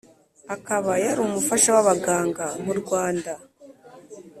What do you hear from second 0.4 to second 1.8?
akaba yari umufasha w